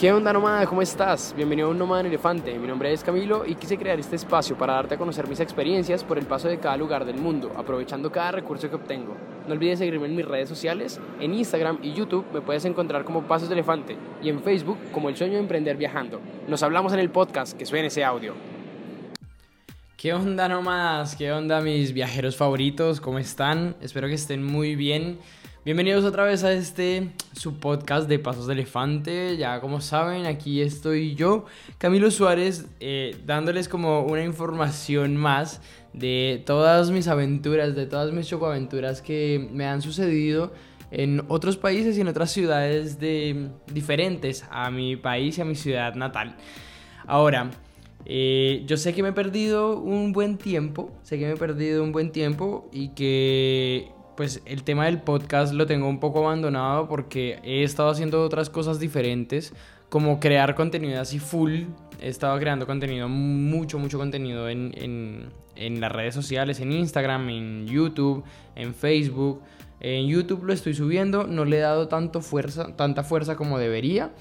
[0.00, 0.64] ¿Qué onda nómada?
[0.64, 1.34] ¿Cómo estás?
[1.36, 2.58] Bienvenido a un Nómada en Elefante.
[2.58, 6.04] Mi nombre es Camilo y quise crear este espacio para darte a conocer mis experiencias
[6.04, 9.14] por el paso de cada lugar del mundo, aprovechando cada recurso que obtengo.
[9.46, 13.24] No olvides seguirme en mis redes sociales, en Instagram y YouTube me puedes encontrar como
[13.24, 16.22] Pasos de Elefante y en Facebook como El Sueño de Emprender Viajando.
[16.48, 18.32] Nos hablamos en el podcast, que suene ese audio.
[19.98, 21.14] ¿Qué onda nómadas?
[21.14, 23.02] ¿Qué onda mis viajeros favoritos?
[23.02, 23.76] ¿Cómo están?
[23.82, 25.18] Espero que estén muy bien.
[25.62, 29.36] Bienvenidos otra vez a este su podcast de Pasos de Elefante.
[29.36, 31.44] Ya como saben, aquí estoy yo,
[31.76, 35.60] Camilo Suárez, eh, dándoles como una información más
[35.92, 40.50] de todas mis aventuras, de todas mis chocoaventuras que me han sucedido
[40.90, 45.56] en otros países y en otras ciudades de, diferentes a mi país y a mi
[45.56, 46.36] ciudad natal.
[47.06, 47.50] Ahora,
[48.06, 51.84] eh, yo sé que me he perdido un buen tiempo, sé que me he perdido
[51.84, 56.86] un buen tiempo y que pues el tema del podcast lo tengo un poco abandonado
[56.88, 59.54] porque he estado haciendo otras cosas diferentes,
[59.88, 61.62] como crear contenido así full.
[62.02, 64.74] He estado creando contenido, mucho, mucho contenido en,
[65.56, 68.22] en, las redes sociales, en Instagram, en YouTube,
[68.56, 69.40] en Facebook.
[69.80, 74.12] En YouTube lo estoy subiendo, no le he dado tanto fuerza, tanta fuerza como debería.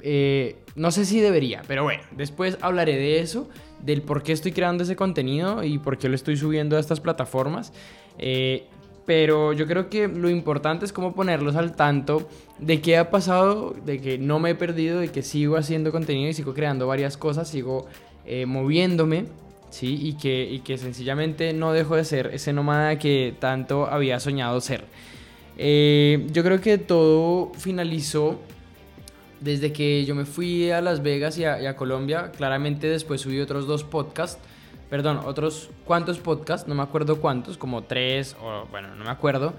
[0.00, 3.50] Eh, no sé si debería, pero bueno, después hablaré de eso,
[3.82, 7.00] del por qué estoy creando ese contenido y por qué lo estoy subiendo a estas
[7.00, 7.74] plataformas.
[8.18, 8.66] Eh,
[9.04, 13.74] pero yo creo que lo importante es cómo ponerlos al tanto de qué ha pasado,
[13.84, 17.16] de que no me he perdido, de que sigo haciendo contenido y sigo creando varias
[17.16, 17.86] cosas, sigo
[18.24, 19.26] eh, moviéndome,
[19.70, 19.98] ¿sí?
[20.00, 24.60] Y que, y que sencillamente no dejo de ser ese nómada que tanto había soñado
[24.60, 24.84] ser.
[25.58, 28.40] Eh, yo creo que todo finalizó
[29.40, 32.30] desde que yo me fui a Las Vegas y a, y a Colombia.
[32.36, 34.40] Claramente después subí otros dos podcasts
[34.92, 39.54] perdón, otros cuantos podcasts, no me acuerdo cuántos, como tres o bueno, no me acuerdo.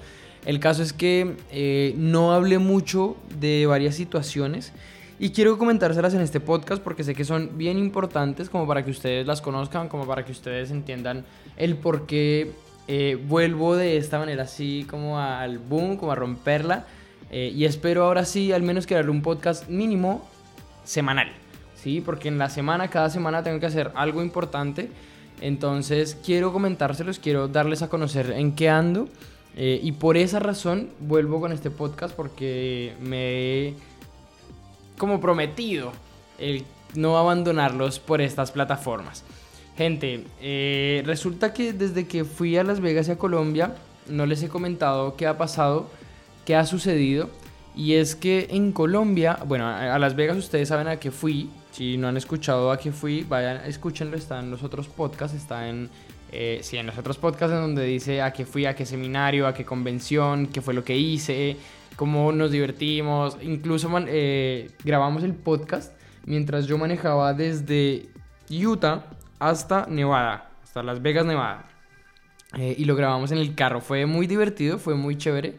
[0.45, 4.73] El caso es que eh, no hablé mucho de varias situaciones
[5.17, 8.91] y quiero comentárselas en este podcast porque sé que son bien importantes como para que
[8.91, 11.25] ustedes las conozcan, como para que ustedes entiendan
[11.57, 12.51] el por qué
[12.87, 16.85] eh, vuelvo de esta manera así como al boom, como a romperla.
[17.31, 20.29] Eh, y espero ahora sí al menos crear un podcast mínimo
[20.83, 21.31] semanal.
[21.73, 22.01] ¿sí?
[22.01, 24.91] Porque en la semana, cada semana tengo que hacer algo importante
[25.41, 29.09] entonces quiero comentárselos, quiero darles a conocer en qué ando.
[29.55, 33.73] Eh, y por esa razón vuelvo con este podcast porque me he
[34.97, 35.91] como prometido
[36.95, 39.23] no abandonarlos por estas plataformas.
[39.77, 43.75] Gente, eh, resulta que desde que fui a Las Vegas y a Colombia
[44.07, 45.89] no les he comentado qué ha pasado,
[46.45, 47.29] qué ha sucedido.
[47.75, 51.97] Y es que en Colombia, bueno, a Las Vegas ustedes saben a qué fui, si
[51.97, 55.89] no han escuchado a qué fui, vayan, escúchenlo, está en los otros podcasts, está en...
[56.31, 59.45] Eh, sí, en los otros podcasts en donde dice a qué fui, a qué seminario,
[59.47, 61.57] a qué convención, qué fue lo que hice,
[61.95, 63.37] cómo nos divertimos.
[63.41, 65.93] Incluso eh, grabamos el podcast
[66.25, 68.07] mientras yo manejaba desde
[68.49, 69.05] Utah
[69.39, 71.65] hasta Nevada, hasta Las Vegas, Nevada.
[72.57, 73.81] Eh, y lo grabamos en el carro.
[73.81, 75.57] Fue muy divertido, fue muy chévere.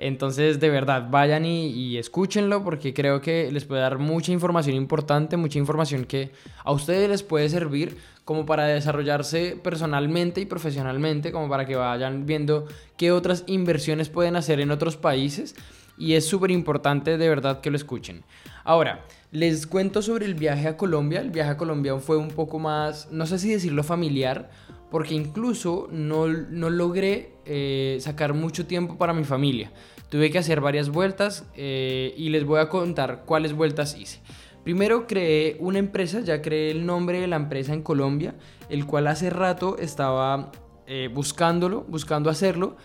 [0.00, 5.36] Entonces, de verdad, vayan y, escúchenlo porque creo que les puede dar mucha información importante,
[5.36, 6.30] mucha información que
[6.64, 12.24] a ustedes les puede servir como para desarrollarse personalmente y profesionalmente, como para que vayan
[12.24, 12.66] viendo
[12.96, 15.54] qué otras inversiones pueden hacer en otros países.
[15.98, 18.24] Y es súper importante de verdad que lo escuchen.
[18.64, 21.20] Ahora, les cuento sobre el viaje a Colombia.
[21.20, 24.48] El viaje a Colombia fue un poco más, no sé si decirlo familiar,
[24.90, 29.72] porque incluso no, logré eh, sacar mucho tiempo para mi familia.
[30.08, 34.20] Tuve que hacer varias vueltas eh, y les voy a contar cuáles vueltas hice.
[34.64, 38.34] Primero creé una empresa, ya creé el nombre de la empresa en Colombia,
[38.68, 40.52] el cual hace rato estaba
[40.86, 42.76] eh, buscándolo, buscando hacerlo,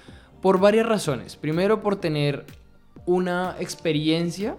[0.42, 1.36] por varias razones.
[1.36, 2.46] Primero por tener
[3.06, 4.58] una experiencia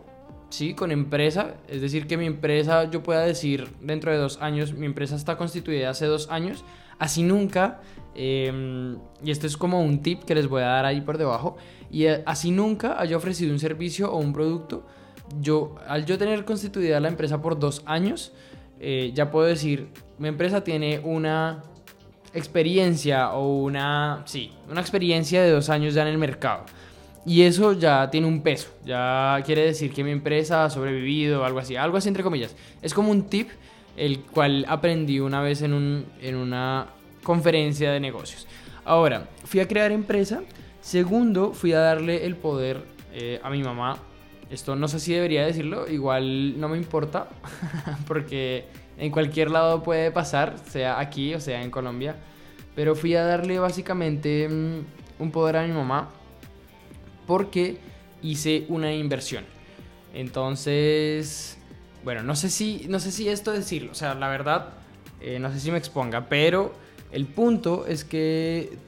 [0.50, 0.74] ¿sí?
[0.74, 4.86] con empresa, es decir, que mi empresa, yo pueda decir dentro de dos años, mi
[4.86, 6.64] empresa está constituida hace dos años,
[6.98, 7.80] Así nunca,
[8.14, 11.56] em, y esto es como un tip que les voy a dar ahí por debajo,
[11.90, 14.86] y eh, así nunca haya ofrecido un servicio o un producto,
[15.40, 18.32] yo, al yo tener constituida la empresa por dos años,
[18.80, 19.88] eh, ya puedo decir,
[20.18, 21.62] mi empresa tiene una
[22.34, 26.64] experiencia o una, sí, una experiencia de dos años ya en el mercado.
[27.24, 31.58] Y eso ya tiene un peso, ya quiere decir que mi empresa ha sobrevivido, algo
[31.58, 32.54] así, algo así entre comillas.
[32.82, 33.48] Es como un tip
[33.96, 36.88] el cual aprendí una vez en, un, en una
[37.22, 38.46] conferencia de negocios.
[38.84, 40.42] Ahora, fui a crear empresa.
[40.80, 43.98] Segundo, fui a darle el poder eh, a mi mamá.
[44.50, 47.28] Esto no sé si debería decirlo, igual no me importa,
[48.06, 48.66] porque
[48.96, 52.14] en cualquier lado puede pasar, sea aquí o sea en Colombia.
[52.76, 56.10] Pero fui a darle básicamente mm, un poder a mi mamá
[57.26, 57.78] porque
[58.22, 59.44] hice una inversión.
[60.14, 61.55] Entonces,
[62.06, 64.68] bueno, no sé si, no sé si esto decirlo, o sea, la verdad,
[65.20, 66.72] eh, no sé si me exponga, pero
[67.10, 68.78] el punto es que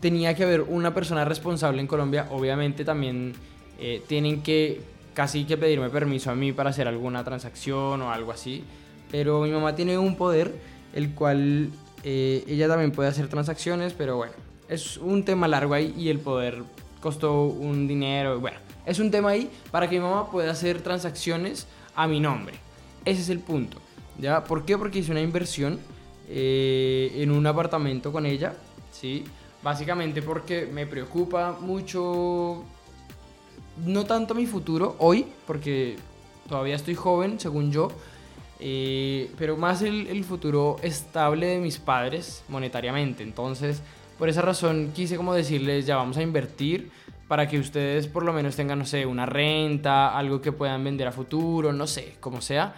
[0.00, 3.34] tenía que haber una persona responsable en Colombia, obviamente también
[3.78, 4.80] eh, tienen que
[5.14, 8.64] casi que pedirme permiso a mí para hacer alguna transacción o algo así,
[9.12, 10.52] pero mi mamá tiene un poder
[10.92, 11.70] el cual
[12.02, 14.32] eh, ella también puede hacer transacciones, pero bueno,
[14.68, 16.64] es un tema largo ahí y el poder
[17.00, 21.68] costó un dinero, bueno, es un tema ahí para que mi mamá pueda hacer transacciones
[21.96, 22.54] a mi nombre.
[23.04, 23.78] Ese es el punto.
[24.18, 24.44] ¿Ya?
[24.44, 24.78] ¿Por qué?
[24.78, 25.78] Porque hice una inversión
[26.28, 28.54] eh, en un apartamento con ella,
[28.92, 29.24] ¿sí?
[29.62, 32.64] Básicamente porque me preocupa mucho,
[33.84, 35.96] no tanto mi futuro hoy, porque
[36.48, 37.88] todavía estoy joven, según yo,
[38.58, 43.22] eh, pero más el, el, futuro estable de mis padres monetariamente.
[43.22, 43.82] Entonces,
[44.18, 46.90] por esa razón quise como decirles, ya vamos a invertir
[47.28, 51.08] para que ustedes por lo menos tengan, no sé, una renta, algo que puedan vender
[51.08, 52.74] a futuro, no sé, como sea,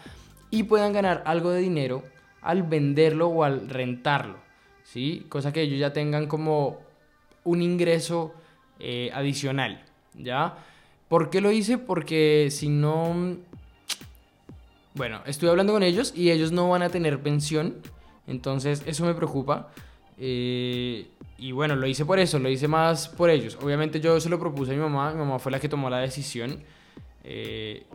[0.51, 2.03] y puedan ganar algo de dinero
[2.41, 4.39] al venderlo o al rentarlo,
[4.85, 5.27] ¿sí?
[5.29, 6.79] Cosa que ellos ya tengan como
[7.45, 8.35] un ingreso
[8.79, 9.85] eh, adicional,
[10.15, 10.57] ¿ya?
[11.09, 11.79] ¿Por qué lo hice?
[11.79, 13.37] Porque si no...
[14.95, 17.77] Bueno, estuve hablando con ellos y ellos no van a tener pensión,
[18.27, 19.71] entonces eso me preocupa.
[20.19, 21.07] Eh,
[21.39, 23.57] y bueno, lo hice por eso, lo hice más por ellos.
[23.63, 25.99] Obviamente yo se lo propuse a mi mamá, mi mamá fue la que tomó la
[25.99, 26.65] decisión.
[27.23, 27.87] Eh,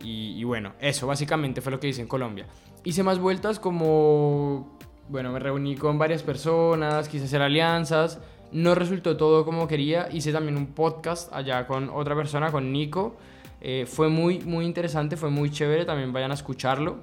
[0.00, 2.46] y, bueno, eso básicamente fue lo que hice en Colombia.
[2.84, 4.78] Hice más vueltas como,
[5.08, 10.08] bueno, me reuní con varias personas, quise hacer alianzas, no resultó todo como quería.
[10.12, 13.16] Hice también un podcast allá con otra persona, con Nico.
[13.60, 16.98] Eh, fue muy, muy interesante, fue muy chévere, también vayan a escucharlo.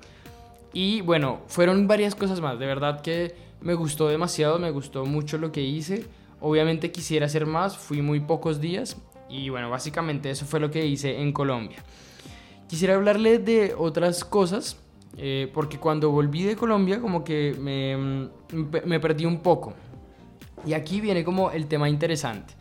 [0.74, 5.38] Y bueno, fueron varias cosas más, de verdad que me gustó demasiado, me gustó mucho
[5.38, 6.06] lo que hice.
[6.40, 8.98] Obviamente quisiera hacer más, fui muy pocos días
[9.30, 11.78] y bueno, básicamente eso fue lo que hice en Colombia.
[12.68, 14.78] Quisiera hablarle de otras cosas,
[15.18, 18.30] eh, porque cuando volví de Colombia como que me, mm,
[18.86, 19.74] me perdí un poco.
[20.66, 22.54] Y aquí viene como el tema interesante.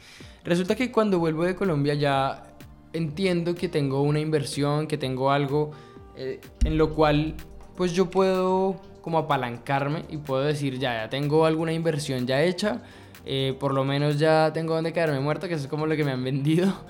[0.44, 2.55] Resulta que cuando vuelvo de Colombia ya
[2.93, 5.73] entiendo que tengo una inversión, que tengo algo
[6.17, 7.35] eh, en lo cual
[7.76, 12.81] pues yo puedo como apalancarme y puedo decir, ya, ya tengo alguna inversión ya hecha,
[13.27, 16.05] eh, por lo menos ya tengo donde quedarme muerto, que eso es como lo que
[16.05, 16.73] me han vendido.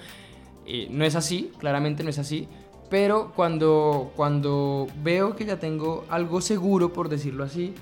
[0.67, 2.49] Eh, no es así, claramente no es así,
[2.89, 7.75] pero cuando, cuando veo que ya tengo algo seguro, por decirlo así,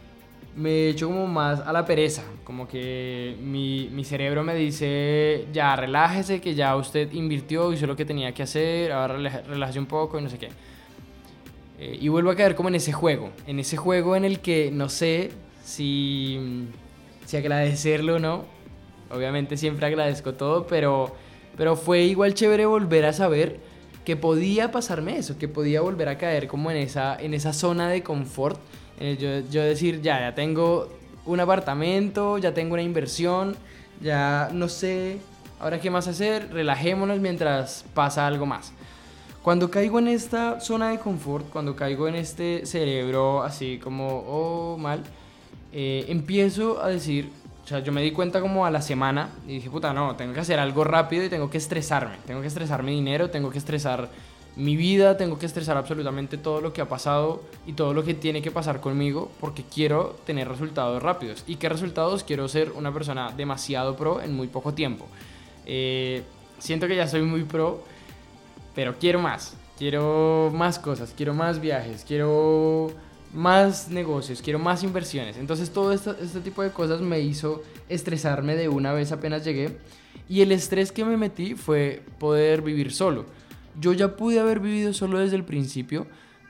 [0.56, 5.76] me echo como más a la pereza, como que mi, mi, cerebro me dice, ya
[5.76, 9.14] relájese, que ya usted invirtió, hizo lo que tenía que hacer, ahora
[9.46, 10.48] relájese un poco y no sé qué.
[12.00, 14.88] Y vuelvo a caer como en ese juego, en ese juego en el que no
[14.88, 15.30] sé
[15.64, 16.66] si,
[17.26, 18.44] si agradecerlo o no.
[19.10, 21.14] Obviamente siempre agradezco todo, pero,
[21.56, 23.60] pero fue igual chévere volver a saber
[24.04, 27.88] que podía pasarme eso, que podía volver a caer como en esa, en esa zona
[27.88, 28.58] de confort.
[28.98, 30.88] yo, yo decir, ya, ya tengo
[31.24, 33.56] un apartamento, ya tengo una inversión,
[34.00, 35.18] ya no sé,
[35.60, 38.72] ahora qué más hacer, relajémonos mientras pasa algo más.
[39.42, 44.78] Cuando caigo en esta zona de confort, cuando caigo en este cerebro así como, oh,
[44.78, 45.02] mal,
[45.72, 47.28] eh, empiezo a decir,
[47.64, 50.32] o sea, yo me di cuenta como a la semana y dije, puta, no, tengo
[50.32, 52.18] que hacer algo rápido y tengo que estresarme.
[52.24, 54.10] Tengo que estresar mi dinero, tengo que estresar
[54.54, 58.14] mi vida, tengo que estresar absolutamente todo lo que ha pasado y todo lo que
[58.14, 61.42] tiene que pasar conmigo porque quiero tener resultados rápidos.
[61.48, 62.22] ¿Y qué resultados?
[62.22, 65.06] Quiero ser una persona demasiado pro en muy poco tiempo.
[65.66, 66.22] Eh,
[66.60, 67.90] siento que ya soy muy pro
[68.74, 72.92] pero quiero más, quiero más cosas, quiero más viajes, quiero
[73.34, 75.36] más negocios, quiero más inversiones.
[75.36, 79.76] Entonces todo este, tipo de cosas me hizo estresarme de una vez apenas llegué.
[80.28, 83.26] Y el estrés que me metí fue poder vivir solo.
[83.80, 86.06] Yo ya pude haber vivido solo desde el principio,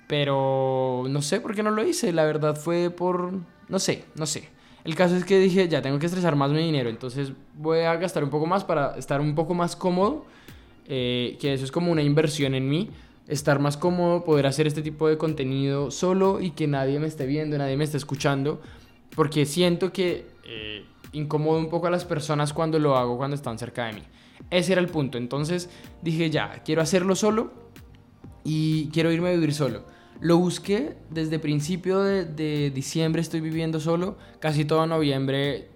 [0.09, 2.13] pero no sé por qué no lo hice.
[2.13, 3.33] La verdad fue por...
[3.69, 4.49] no sé, no sé.
[4.85, 7.95] El caso es que dije, ya tengo que estresar más mi dinero, entonces voy a
[7.95, 10.27] gastar un poco más para estar un poco más cómodo
[10.95, 12.91] eh, que eso es como una inversión en mí,
[13.27, 17.25] estar más cómodo, poder hacer este tipo de contenido solo y que nadie me esté
[17.25, 18.61] viendo, nadie me esté escuchando,
[19.17, 23.59] porque siento que eh, incomodo un poco a las personas cuando lo hago, cuando están
[23.59, 24.03] cerca de mí.
[24.51, 25.71] Ese era el punto, entonces
[26.03, 27.55] dije ya, quiero hacerlo solo
[28.45, 29.87] y quiero irme a vivir solo.
[30.21, 35.71] Lo busqué desde principio de, diciembre, estoy viviendo solo, casi todo noviembre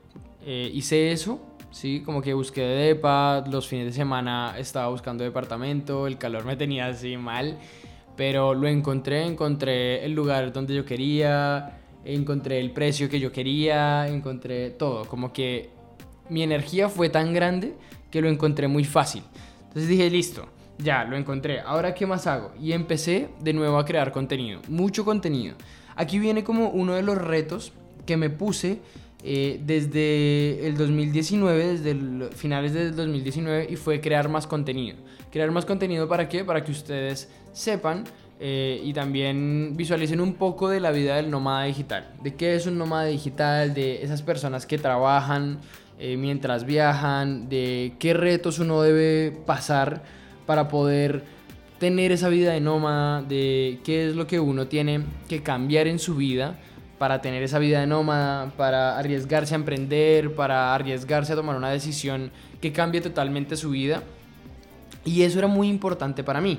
[0.44, 5.24] eh, hice eso, Sí, como que busqué de depa, los fines de semana estaba buscando
[5.24, 7.58] departamento, el calor me tenía así mal,
[8.16, 14.08] pero lo encontré, encontré el lugar donde yo quería, encontré el precio que yo quería,
[14.08, 15.70] encontré todo, como que
[16.30, 17.74] mi energía fue tan grande
[18.10, 19.22] que lo encontré muy fácil.
[19.68, 20.46] Entonces dije, listo,
[20.78, 21.60] ya, lo encontré.
[21.60, 22.52] Ahora, ¿qué más hago?
[22.60, 24.60] Y empecé de nuevo a crear contenido.
[24.68, 25.56] Mucho contenido.
[25.96, 27.72] Aquí viene como uno de los retos
[28.04, 28.80] que me puse
[29.28, 34.96] eh, desde el 2019, desde finales del 2019, y fue crear más contenido.
[35.32, 36.44] Crear más contenido para qué?
[36.44, 38.04] Para que ustedes sepan
[38.38, 42.08] eh, y también visualicen un poco de la vida del nómada digital.
[42.22, 45.58] De qué es un nómada digital, de esas personas que trabajan
[45.98, 50.04] eh, mientras viajan, de qué retos uno debe pasar
[50.46, 51.24] para poder
[51.80, 55.98] tener esa vida de nómada, de qué es lo que uno tiene que cambiar en
[55.98, 56.60] su vida
[56.98, 61.70] para tener esa vida de nómada, para arriesgarse a emprender, para arriesgarse a tomar una
[61.70, 64.02] decisión que cambie totalmente su vida.
[65.04, 66.58] Y eso era muy importante para mí,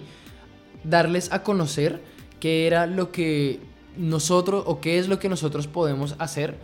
[0.84, 2.02] darles a conocer
[2.40, 3.60] qué era lo que
[3.98, 6.56] nosotros o qué es lo que nosotros podemos hacer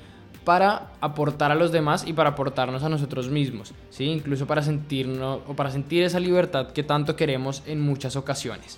[0.43, 4.05] para aportar a los demás y para aportarnos a nosotros mismos, ¿sí?
[4.05, 8.77] incluso para sentirnos o para sentir esa libertad que tanto queremos en muchas ocasiones.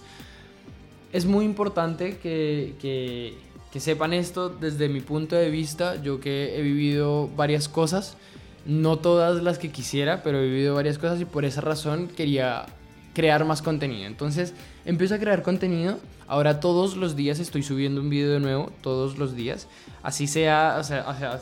[1.12, 3.38] Es muy importante que, que,
[3.75, 8.15] que sepan esto desde mi punto de vista, yo que he vivido varias cosas,
[8.65, 12.67] no todas las que quisiera, pero he vivido varias cosas y por esa razón quería
[13.13, 14.08] crear más contenido.
[14.08, 14.53] Entonces
[14.86, 15.98] empiezo a crear contenido.
[16.25, 19.67] Ahora todos los días estoy subiendo un video de nuevo, todos los días.
[20.03, 21.41] Así sea, o sea, o sea,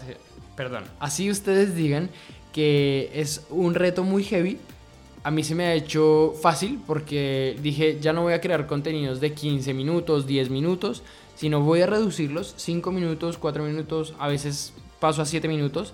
[0.56, 2.10] perdón, así ustedes digan
[2.52, 4.58] que es un reto muy heavy.
[5.24, 9.22] A mí se me ha hecho fácil porque dije, ya no voy a crear contenidos
[9.22, 11.04] de 15 minutos, 10 minutos,
[11.36, 15.94] sino voy a reducirlos 5 minutos, 4 minutos, a veces paso a 7 minutos,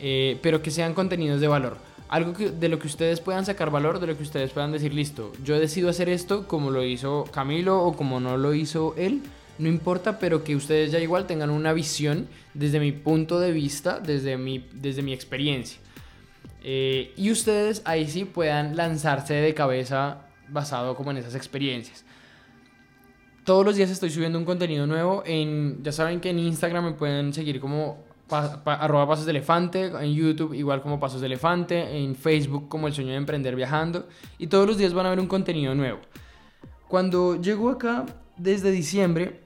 [0.00, 3.70] eh, pero que sean contenidos de valor algo que, de lo que ustedes puedan sacar
[3.70, 7.24] valor, de lo que ustedes puedan decir, listo, yo decido hacer esto como lo hizo
[7.30, 9.22] Camilo o como no lo hizo él,
[9.58, 14.00] no importa, pero que ustedes ya igual tengan una visión desde mi punto de vista,
[14.00, 15.78] desde mi, desde mi experiencia.
[16.64, 22.04] Eh, y ustedes ahí sí puedan lanzarse de cabeza basado como en esas experiencias.
[23.44, 25.22] Todos los días estoy subiendo un contenido nuevo.
[25.24, 30.14] En, ya saben que en Instagram me pueden seguir como arroba pasos de elefante, en
[30.14, 34.06] YouTube igual como pasos de elefante, en Facebook como el sueño de emprender viajando
[34.38, 35.98] y todos los días van a ver un contenido nuevo.
[36.86, 38.06] Cuando llego acá
[38.36, 39.40] desde diciembre,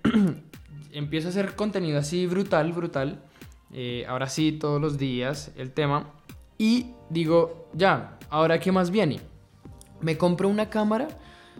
[0.92, 3.22] empiezo a hacer contenido así brutal, brutal,
[3.72, 6.10] eh, ahora sí todos los días el tema
[6.58, 9.20] y digo, ya, ahora qué más viene.
[10.00, 11.08] Me compro una cámara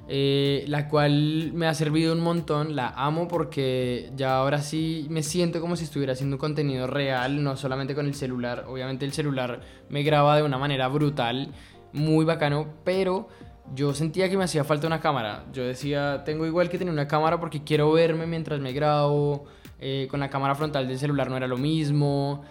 [0.06, 5.22] eh, la cual me ha servido un montón, la amo porque ya ahora sí me
[5.22, 9.60] siento como si estuviera haciendo contenido real, no solamente con el celular, obviamente el celular
[9.88, 11.48] me graba de una manera brutal,
[11.94, 13.28] muy bacano, pero
[13.74, 17.08] yo sentía que me hacía falta una cámara, yo decía, tengo igual que tener una
[17.08, 19.46] cámara porque quiero verme mientras me grabo,
[19.80, 22.42] eh, con la cámara frontal del celular no era lo mismo,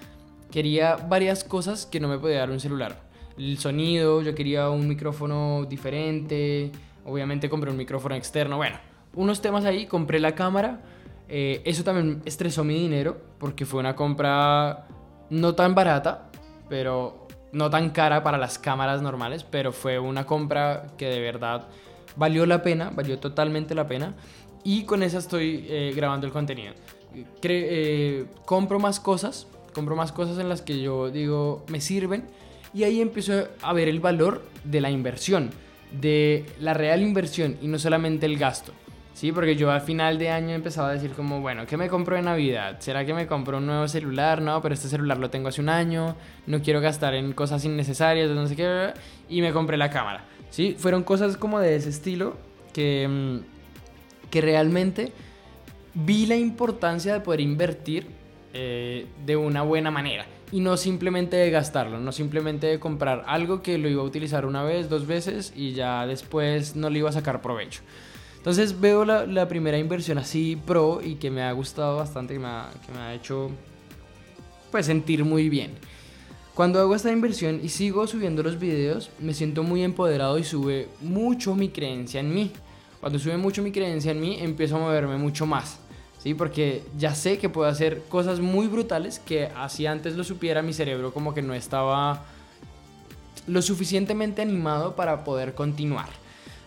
[0.50, 3.02] quería varias cosas que no me podía dar un celular.
[3.38, 6.72] El sonido, yo quería un micrófono diferente,
[7.06, 8.58] Obviamente compré un micrófono externo.
[8.58, 8.78] Bueno,
[9.16, 10.82] unos temas ahí, compré la cámara.
[11.30, 14.88] Eh, eso también estresó mi dinero porque fue una compra
[15.30, 16.30] no tan barata,
[16.70, 21.68] pero no tan cara para las cámaras normales, pero fue una compra que de verdad
[22.16, 24.14] valió la pena, valió totalmente la pena.
[24.64, 26.74] Y con esa estoy eh, grabando el contenido.
[27.44, 32.26] Eh, compro más cosas, compro más cosas en las que yo digo me sirven
[32.74, 35.52] y ahí empiezo a ver el valor de la inversión
[35.94, 38.74] de la real inversión y no solamente el gasto.
[39.14, 42.16] Sí, porque yo al final de año empezaba a decir como, bueno, ¿qué me compro
[42.16, 42.78] de Navidad?
[42.80, 44.42] ¿Será que me compro un nuevo celular?
[44.42, 46.16] No, pero este celular lo tengo hace un año,
[46.48, 48.92] no quiero gastar en cosas innecesarias, no sé qué,
[49.30, 50.26] y me compré la cámara.
[50.50, 52.38] Sí, fueron cosas como de ese estilo
[52.74, 55.14] que, mm, que realmente
[55.94, 58.08] vi la importancia de poder invertir
[58.56, 63.64] eh, de una buena manera y no simplemente de gastarlo, no simplemente de comprar algo
[63.64, 67.10] que lo iba a utilizar una vez, dos veces y ya después no le iba
[67.10, 67.82] a sacar provecho.
[68.38, 72.46] Entonces veo la, primera inversión así pro y que me ha gustado bastante, que me
[72.46, 73.50] ha, me ha hecho
[74.70, 75.72] pues sentir muy bien.
[76.54, 80.88] Cuando hago esta inversión y sigo subiendo los videos, me siento muy empoderado y sube
[81.02, 82.52] mucho mi creencia en mí.
[83.00, 85.80] Cuando sube mucho mi creencia en mí, empiezo a moverme mucho más.
[86.24, 86.34] ¿Sí?
[86.34, 90.74] Porque ya sé que puedo hacer cosas muy brutales que así antes lo supiera mi
[90.74, 92.24] cerebro como que no estaba
[93.46, 96.08] lo suficientemente animado para poder continuar.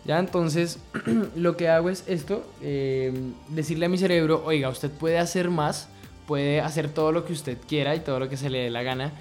[0.05, 0.79] Ya, entonces
[1.35, 3.13] lo que hago es esto, eh,
[3.49, 5.89] decirle a mi cerebro, oiga, usted puede hacer más,
[6.27, 8.83] puede hacer todo lo que usted quiera y todo lo que se le dé la
[8.83, 9.13] gana.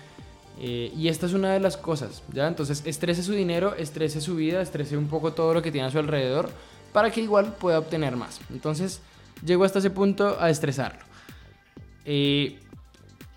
[0.59, 2.47] Eh, y esta es una de las cosas, ¿ya?
[2.47, 5.91] Entonces estrese su dinero, estrese su vida, estrese un poco todo lo que tiene a
[5.91, 6.49] su alrededor
[6.93, 8.39] para que igual pueda obtener más.
[8.49, 9.01] Entonces,
[9.45, 10.99] llego hasta ese punto a estresarlo.
[12.05, 12.59] Eh,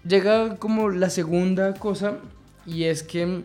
[0.07, 2.19] llega como la segunda cosa
[2.67, 3.45] y es que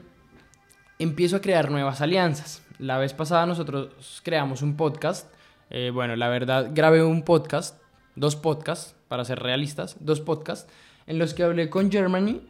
[0.99, 2.61] empiezo a crear nuevas alianzas.
[2.79, 5.27] la vez pasada nosotros creamos un podcast.
[5.69, 7.79] Eh, bueno, la verdad, grabé un podcast,
[8.15, 10.71] dos podcasts, para ser realistas, dos podcasts,
[11.07, 12.41] en los que hablé con Germany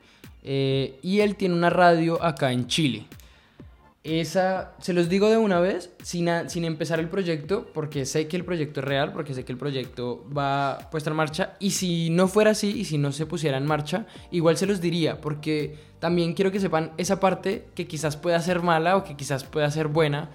[0.43, 3.05] eh, y él tiene una radio acá en Chile.
[4.03, 8.35] Esa, se los digo de una vez, sin, sin empezar el proyecto, porque sé que
[8.35, 11.53] el proyecto es real, porque sé que el proyecto va puesto en marcha.
[11.59, 14.81] Y si no fuera así, y si no se pusiera en marcha, igual se los
[14.81, 19.15] diría, porque también quiero que sepan esa parte que quizás pueda ser mala o que
[19.15, 20.31] quizás pueda ser buena,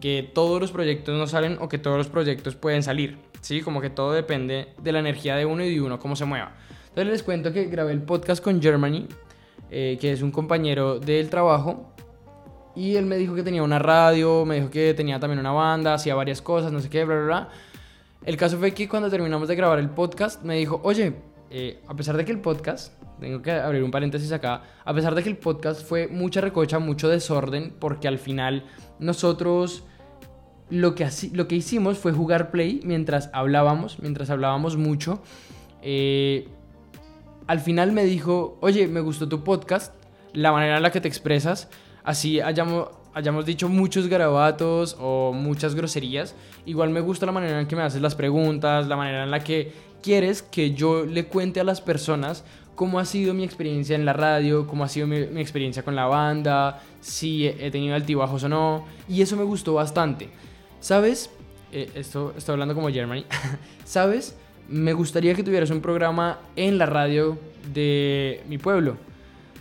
[0.00, 3.60] que todos los proyectos no salen o que todos los proyectos pueden salir, ¿sí?
[3.60, 6.56] Como que todo depende de la energía de uno y de uno, cómo se mueva.
[6.88, 9.06] Entonces les cuento que grabé el podcast con Germany,
[9.70, 11.94] eh, que es un compañero del trabajo,
[12.76, 15.94] y él me dijo que tenía una radio, me dijo que tenía también una banda,
[15.94, 17.48] hacía varias cosas, no sé qué, bla, bla.
[18.24, 21.14] El caso fue que cuando terminamos de grabar el podcast, me dijo, oye,
[21.50, 25.14] eh, a pesar de que el podcast, tengo que abrir un paréntesis acá, a pesar
[25.14, 28.64] de que el podcast fue mucha recocha, mucho desorden, porque al final
[28.98, 29.84] nosotros
[30.70, 35.22] lo que, lo que hicimos fue jugar play mientras hablábamos, mientras hablábamos mucho.
[35.82, 36.48] Eh,
[37.46, 39.94] al final me dijo, oye, me gustó tu podcast,
[40.32, 41.68] la manera en la que te expresas,
[42.04, 47.66] así hayamos, hayamos dicho muchos garabatos o muchas groserías, igual me gusta la manera en
[47.66, 51.60] que me haces las preguntas, la manera en la que quieres que yo le cuente
[51.60, 52.44] a las personas
[52.74, 56.06] cómo ha sido mi experiencia en la radio, cómo ha sido mi, experiencia con la
[56.06, 60.28] banda, si he tenido altibajos o no, y eso me gustó bastante.
[60.80, 61.30] ¿Sabes?
[61.72, 63.24] Eh, esto estoy hablando como Germany.
[63.84, 64.36] ¿Sabes?
[64.68, 67.38] Me gustaría que tuvieras un programa en la radio
[67.72, 68.96] de mi pueblo.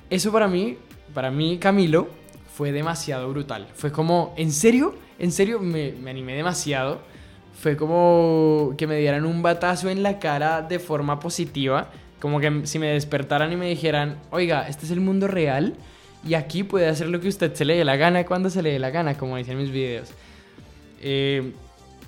[0.10, 0.78] Eso para mí,
[1.14, 2.08] para mí, Camilo,
[2.56, 3.68] fue demasiado brutal.
[3.74, 4.96] Fue como, ¿en serio?
[5.18, 5.60] ¿En serio?
[5.60, 7.02] Me, animé demasiado.
[7.60, 11.90] Fue como que me dieran un batazo en la cara de forma positiva.
[12.20, 15.74] Como que si me despertaran y me dijeran, oiga, este es el mundo real
[16.26, 18.72] y aquí puede hacer lo que usted se le dé la gana cuando se le
[18.72, 20.10] dé la gana, como dicen mis videos.
[21.02, 21.52] Eh,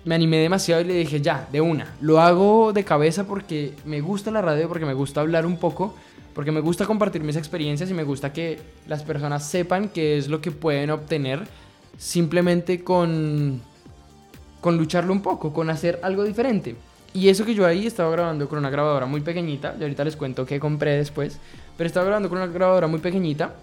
[0.06, 1.96] me animé demasiado y le dije, ya, de una.
[2.02, 5.96] Lo hago de cabeza porque me gusta la radio, porque me gusta hablar un poco
[6.36, 10.28] porque me gusta compartir mis experiencias y me gusta que las personas sepan qué es
[10.28, 11.48] lo que pueden obtener
[11.98, 13.62] simplemente con,
[14.60, 16.76] con lucharlo un poco, con hacer algo diferente.
[17.14, 20.18] Y eso que yo ahí estaba grabando con una grabadora muy pequeñita, y ahorita les
[20.18, 21.40] cuento qué compré después,
[21.78, 23.56] pero estaba grabando con una grabadora muy pequeñita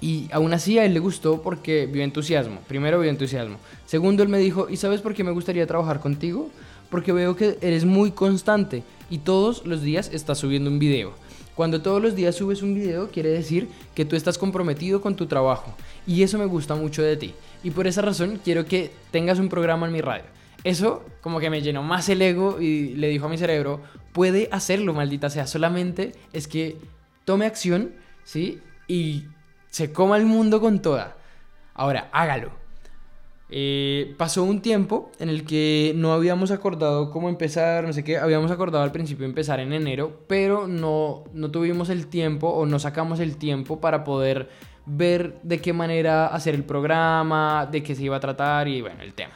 [0.00, 2.60] y aún así a él le gustó porque vio entusiasmo.
[2.68, 3.56] Primero vio entusiasmo.
[3.86, 6.50] Segundo, él me dijo, ¿y sabes por qué me gustaría trabajar contigo?
[6.90, 11.14] Porque veo que eres muy constante y todos los días estás subiendo un video.
[11.54, 15.26] Cuando todos los días subes un video, quiere decir que tú estás comprometido con tu
[15.26, 15.74] trabajo.
[16.06, 17.34] Y eso me gusta mucho de ti.
[17.62, 20.24] Y por esa razón quiero que tengas un programa en mi radio.
[20.64, 23.80] Eso como que me llenó más el ego y le dijo a mi cerebro,
[24.12, 25.46] puede hacerlo, maldita sea.
[25.46, 26.76] Solamente es que
[27.24, 27.92] tome acción,
[28.24, 28.60] ¿sí?
[28.88, 29.24] Y
[29.70, 31.16] se coma el mundo con toda.
[31.74, 32.61] Ahora, hágalo.
[33.54, 38.16] Eh, pasó un tiempo en el que no habíamos acordado cómo empezar, no sé qué,
[38.16, 42.78] habíamos acordado al principio empezar en enero, pero no, no tuvimos el tiempo o no
[42.78, 44.48] sacamos el tiempo para poder
[44.86, 49.02] ver de qué manera hacer el programa, de qué se iba a tratar y bueno,
[49.02, 49.34] el tema.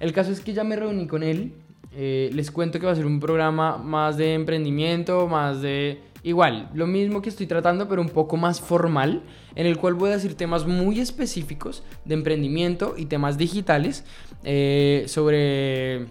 [0.00, 1.54] El caso es que ya me reuní con él,
[1.92, 6.70] eh, les cuento que va a ser un programa más de emprendimiento, más de Igual,
[6.72, 9.22] lo mismo que estoy tratando, pero un poco más formal,
[9.54, 14.06] en el cual voy a decir temas muy específicos de emprendimiento y temas digitales
[14.42, 16.06] eh, sobre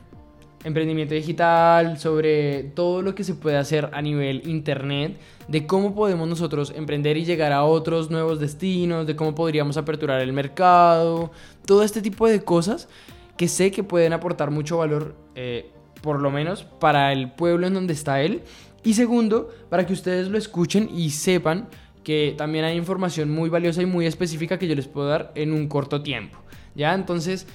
[0.63, 6.30] emprendimiento digital, sobre todo lo que se puede hacer a nivel internet, de cómo podemos
[6.30, 11.32] nosotros emprender y llegar a otros nuevos destinos, de cómo podríamos aperturar el mercado,
[11.65, 12.88] todo este tipo de cosas
[13.36, 15.71] que sé que pueden aportar mucho valor, eh,
[16.03, 18.43] por lo menos para el pueblo en donde está él
[18.83, 21.69] y segundo, para que ustedes lo escuchen y sepan
[22.03, 25.53] que también hay información muy valiosa y muy específica que yo les puedo dar en
[25.53, 26.37] un corto tiempo.
[26.75, 26.93] ¿Ya?
[26.93, 27.47] Entonces,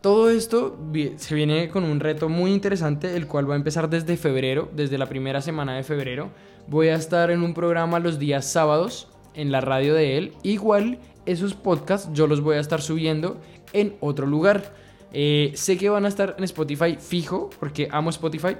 [0.00, 0.78] todo esto
[1.16, 4.96] se viene con un reto muy interesante, el cual va a empezar desde febrero, desde
[4.96, 6.30] la primera semana de febrero.
[6.66, 10.32] Voy a estar en un programa los días sábados en la radio de él.
[10.42, 13.38] Igual esos podcasts yo los voy a estar subiendo
[13.74, 14.72] en otro lugar.
[15.16, 18.56] Eh, sé que van a estar en Spotify fijo, porque amo Spotify.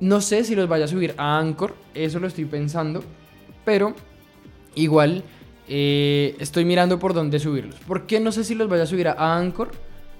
[0.00, 3.04] No sé si los vaya a subir a Anchor, eso lo estoy pensando,
[3.64, 3.94] pero
[4.74, 5.22] igual
[5.68, 7.76] eh, estoy mirando por dónde subirlos.
[7.86, 9.70] ¿Por qué no sé si los vaya a subir a Anchor?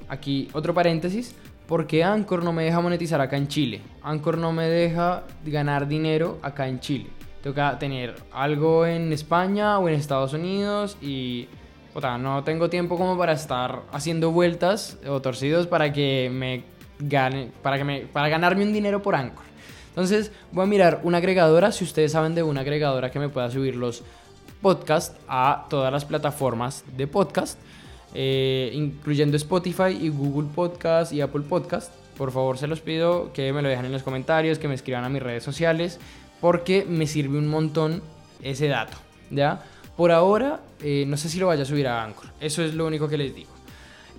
[0.08, 1.34] Aquí otro paréntesis,
[1.66, 3.80] porque Anchor no me deja monetizar acá en Chile.
[4.02, 7.06] Anchor no me deja ganar dinero acá en Chile.
[7.42, 11.46] Que tener algo en España o en Estados Unidos y
[12.18, 16.64] no tengo tiempo como para estar haciendo vueltas o torcidos para que me
[16.98, 19.44] gane, para que me, para ganarme un dinero por Anchor.
[19.90, 23.50] Entonces voy a mirar una agregadora, si ustedes saben de una agregadora que me pueda
[23.50, 24.02] subir los
[24.60, 27.58] podcasts a todas las plataformas de podcast.
[28.14, 31.92] eh, incluyendo Spotify y Google Podcast y Apple Podcast.
[32.16, 35.04] Por favor, se los pido que me lo dejen en los comentarios, que me escriban
[35.04, 35.98] a mis redes sociales,
[36.40, 38.02] porque me sirve un montón
[38.42, 38.96] ese dato,
[39.30, 39.64] ¿ya?
[39.96, 42.26] Por ahora, eh, no sé si lo vaya a subir a Anchor.
[42.40, 43.50] Eso es lo único que les digo.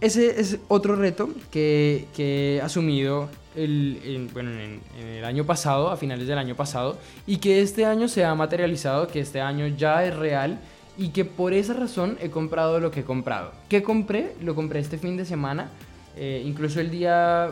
[0.02, 5.98] Ese es otro reto que, que he asumido el, bueno, en, el año pasado, a
[5.98, 10.06] finales del año pasado, y que este año se ha materializado, que este año ya
[10.06, 10.60] es real
[10.98, 13.52] y que por esa razón he comprado lo que he comprado.
[13.70, 14.36] ¿Qué compré?
[14.42, 15.70] Lo compré este fin de semana,
[16.16, 17.52] eh, incluso el día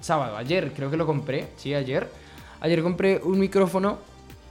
[0.00, 2.08] sábado, ayer creo que lo compré, sí, ayer.
[2.60, 3.98] Ayer compré un micrófono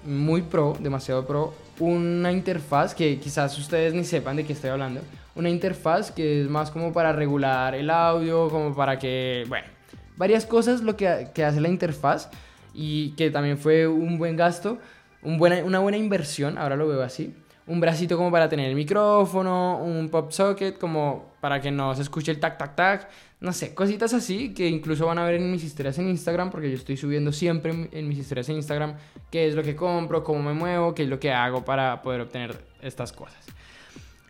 [0.06, 5.02] muy pro, demasiado pro, una interfaz que quizás ustedes ni sepan de qué estoy hablando,
[5.36, 9.68] una interfaz que es más como para regular el audio, como para que, bueno,
[10.16, 12.30] varias cosas lo que, que hace la interfaz
[12.74, 14.78] y que también fue un buen gasto,
[15.24, 17.34] un buena, una buena inversión, ahora lo veo así.
[17.72, 22.02] Un bracito como para tener el micrófono, un pop socket como para que no se
[22.02, 25.52] escuche el tac tac tac, no sé, cositas así que incluso van a ver en
[25.52, 28.96] mis historias en Instagram porque yo estoy subiendo siempre en mis historias en Instagram
[29.32, 32.22] qué es lo que compro, cómo me muevo, qué es lo que hago para poder
[32.22, 33.46] obtener estas cosas.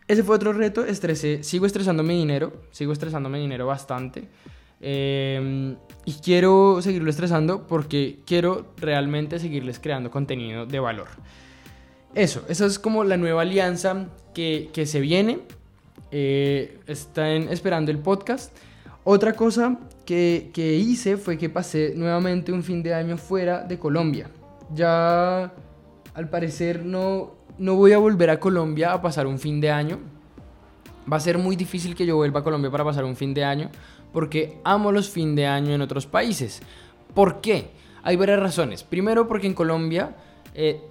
[0.08, 4.28] Ese fue otro reto, estresé, sigo estresando mi dinero, sigo estresando mi dinero bastante.
[4.82, 5.76] Em,
[6.06, 11.08] y quiero seguirlo estresando porque quiero realmente seguirles creando contenido de valor.
[12.14, 15.40] Eso, esa es como la nueva alianza que, que se viene.
[16.12, 18.56] Eh, están esperando el podcast.
[19.04, 23.80] Otra cosa que, que, hice fue que pasé nuevamente un fin de año fuera de
[23.80, 24.30] Colombia.
[24.74, 25.54] Ya
[26.14, 30.00] al parecer no, no voy a volver a Colombia a pasar un fin de año.
[31.12, 33.44] Va a ser muy difícil que yo vuelva a Colombia para pasar un fin de
[33.44, 33.70] año
[34.12, 36.62] porque amo los fin de año en otros países.
[37.14, 37.72] ¿Por qué?
[38.04, 38.84] Hay varias razones.
[38.84, 40.16] Primero porque en Colombia
[40.54, 40.82] eh,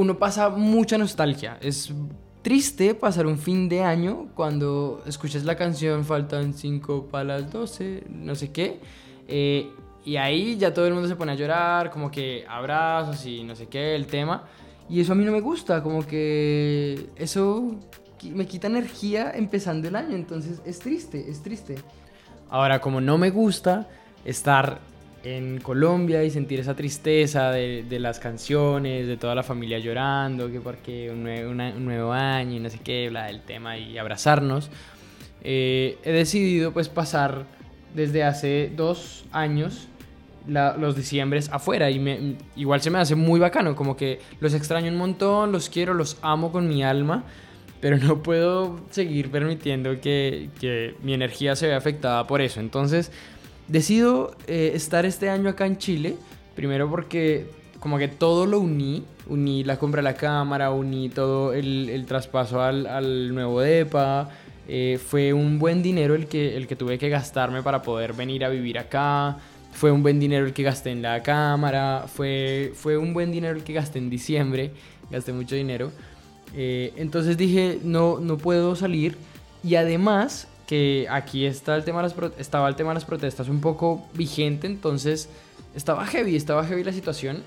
[0.00, 1.58] uno pasa mucha nostalgia.
[1.60, 1.92] Es
[2.40, 8.04] triste pasar un fin de año cuando escuchas la canción faltan 5 para las 12,
[8.08, 8.80] no sé qué.
[9.28, 9.70] Eh,
[10.02, 13.54] y ahí ya todo el mundo se pone a llorar, como que abrazos y no
[13.54, 14.44] sé qué, el tema.
[14.88, 17.76] Y eso a mí no me gusta, como que eso
[18.24, 21.76] me quita energía empezando el año, entonces es triste, es triste.
[22.48, 23.86] Ahora, como no me gusta
[24.24, 24.80] estar
[25.22, 30.60] en Colombia y sentir esa tristeza de, las canciones, de toda la familia llorando, que
[30.60, 31.24] porque un
[31.84, 34.70] nuevo, año y no sé qué, bla, tema y abrazarnos,
[35.42, 37.44] eh, he decidido pues pasar
[37.94, 39.88] desde hace dos años
[40.46, 44.90] los diciembres afuera y me, igual se me hace muy bacano, como que los extraño
[44.90, 47.24] un montón, los quiero, los amo con mi alma
[47.80, 52.60] pero no puedo seguir permitiendo que, que, mi energía se vea afectada por eso.
[52.60, 53.10] Entonces,
[53.70, 56.16] decido eh, estar este año acá en Chile,
[56.54, 57.46] primero porque
[57.78, 62.60] como que todo lo uní, uní la compra de la cámara, uní todo el, traspaso
[62.60, 64.28] al, al, nuevo DEPA,
[64.68, 68.44] eh, fue un buen dinero el que, el que tuve que gastarme para poder venir
[68.44, 69.38] a vivir acá,
[69.72, 73.56] fue un buen dinero el que gasté en la cámara, fue, fue un buen dinero
[73.56, 74.72] el que gasté en diciembre,
[75.10, 75.92] gasté mucho dinero.
[76.56, 79.16] Eh, entonces dije, no, no puedo salir.
[79.62, 83.60] Y además que aquí está el tema las estaba el tema de las protestas un
[83.60, 85.28] poco vigente, entonces
[85.74, 87.42] estaba heavy, estaba heavy la situación.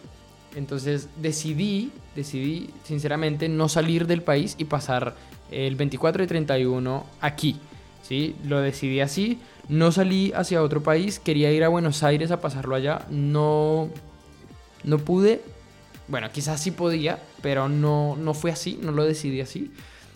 [0.57, 5.15] Entonces decidí, decidí sinceramente no salir del país y pasar
[5.51, 7.55] el 24 y 31 aquí.
[8.01, 8.35] ¿sí?
[8.43, 12.75] Lo decidí así, no salí hacia otro país, quería ir a Buenos Aires a pasarlo
[12.75, 13.87] allá, no,
[14.83, 15.39] no pude
[16.09, 19.71] bueno, quizás sí podía, pero no, no fue así, no lo decidí así.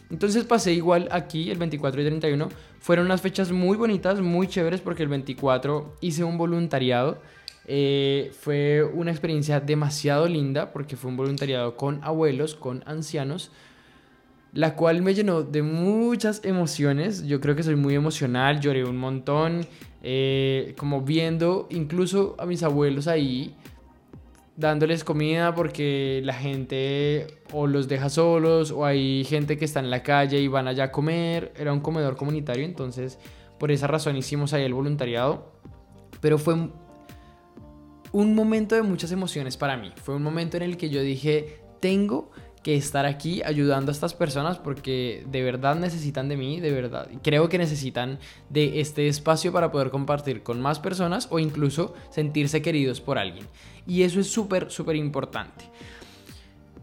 [0.10, 2.50] Entonces pasé igual aquí, el 24 y 31.
[2.80, 7.20] Fueron unas fechas muy bonitas, muy chéveres, porque el 24 hice un voluntariado.
[7.66, 13.52] Eh, fue una experiencia demasiado linda, porque fue un voluntariado con abuelos, con ancianos,
[14.54, 17.26] la cual me llenó de muchas emociones.
[17.28, 19.68] Yo creo que soy muy emocional, lloré un montón,
[20.02, 23.54] eh, como viendo incluso a mis abuelos ahí
[24.58, 29.92] dándoles comida porque la gente o los deja solos o hay gente que está en
[29.92, 31.54] la calle y van allá a comer.
[31.56, 33.20] Era un comedor comunitario, entonces
[33.60, 35.54] por esa razón hicimos ahí el voluntariado.
[36.20, 36.56] Pero fue
[38.12, 39.94] un momento de muchas emociones para mí.
[40.04, 42.32] Fue un momento en el que yo dije, tengo
[42.68, 47.08] que estar aquí ayudando a estas personas porque de verdad necesitan de mí, de verdad.
[47.24, 52.62] Creo que necesitan de este espacio para poder compartir con más personas o incluso sentirse
[52.62, 53.48] queridos por alguien.
[53.88, 55.64] Y eso es súper, súper importante.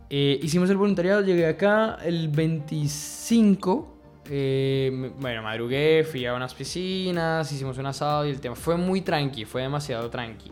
[0.09, 3.99] Eh, hicimos el voluntariado, llegué acá el 25.
[4.31, 9.03] Eh, bueno, madrugué, fui a unas piscinas, hicimos un asado y el tema fue muy
[9.03, 10.51] tranqui, fue demasiado tranqui.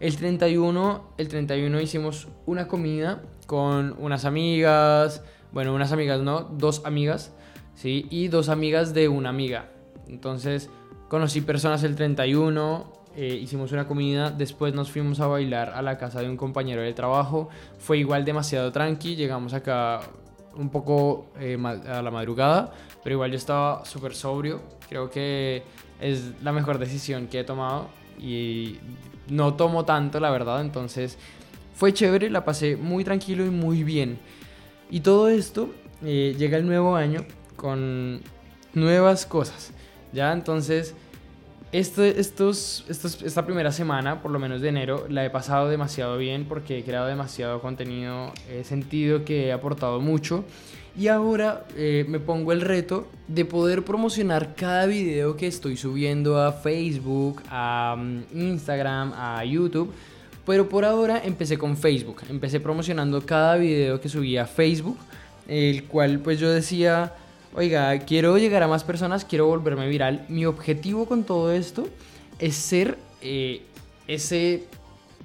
[0.00, 6.82] El 31, el 31 hicimos una comida con unas amigas, bueno, unas amigas no, dos
[6.84, 7.32] amigas.
[7.74, 8.06] ¿sí?
[8.10, 9.70] Y dos amigas de una amiga.
[10.08, 10.70] Entonces
[11.08, 15.98] conocí personas el 31, eh, hicimos una comida, después nos fuimos a bailar a la
[15.98, 20.00] casa de un compañero de trabajo, fue igual demasiado tranqui, llegamos acá
[20.56, 25.62] un poco eh, a la madrugada, pero igual yo estaba súper sobrio, creo que
[26.00, 28.78] es la mejor decisión que he tomado y
[29.28, 31.18] no tomo tanto, la verdad, entonces
[31.74, 34.18] fue chévere, la pasé muy tranquilo y muy bien.
[34.90, 35.70] Y todo esto
[36.02, 37.24] eh, llega el nuevo año
[37.56, 38.20] con
[38.74, 39.72] nuevas cosas,
[40.12, 40.32] ¿ya?
[40.32, 40.94] Entonces
[41.72, 46.16] esto, estos, estos, esta primera semana, por lo menos de enero, la he pasado demasiado
[46.18, 50.44] bien porque he creado demasiado contenido, he sentido que he aportado mucho
[50.96, 56.40] y ahora eh, me pongo el reto de poder promocionar cada video que estoy subiendo
[56.40, 59.92] a Facebook, a mm, Instagram, a YouTube.
[60.46, 64.98] Pero por ahora empecé con Facebook, empecé promocionando cada video que subía a Facebook,
[65.48, 67.14] el cual pues yo decía
[67.54, 70.26] oiga, quiero llegar a más personas, quiero volverme viral.
[70.28, 71.88] Mi objetivo con todo esto
[72.38, 73.62] es ser eh,
[74.06, 74.64] ese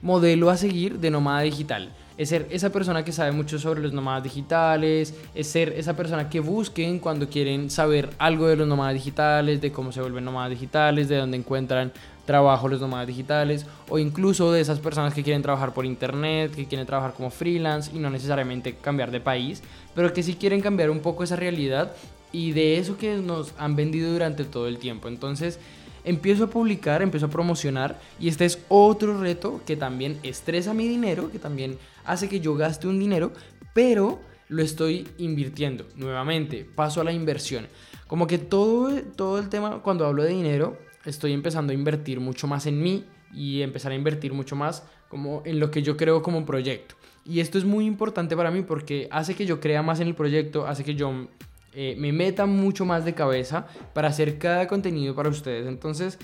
[0.01, 1.93] modelo a seguir de nómada digital.
[2.17, 6.29] Es ser esa persona que sabe mucho sobre los nómadas digitales, es ser esa persona
[6.29, 10.49] que busquen cuando quieren saber algo de los nómadas digitales, de cómo se vuelven nómadas
[10.49, 11.93] digitales, de dónde encuentran
[12.29, 16.67] trabajo los nómadas digitales, o incluso de esas personas que quieren trabajar por internet, que
[16.67, 19.63] quieren trabajar como freelance y no necesariamente cambiar de país,
[19.95, 21.91] pero que sí quieren cambiar un poco esa realidad
[22.31, 25.07] y de eso que nos han vendido durante todo el tiempo.
[25.07, 25.59] Entonces
[26.03, 30.87] empiezo a publicar, empiezo a promocionar y este es otro reto que también estresa mi
[30.87, 33.31] dinero, que también hace que yo gaste un dinero,
[33.73, 37.65] pero lo estoy invirtiendo nuevamente, paso a la inversión.
[38.05, 42.47] Como que todo, todo el tema, cuando hablo de dinero, estoy empezando a invertir mucho
[42.47, 46.21] más en mí y empezar a invertir mucho más como en lo que yo creo
[46.21, 46.95] como proyecto.
[47.25, 50.15] Y esto es muy importante para mí porque hace que yo crea más en el
[50.15, 51.27] proyecto, hace que yo
[51.73, 55.67] eh, me meta mucho más de cabeza para hacer cada contenido para ustedes.
[55.67, 56.17] Entonces,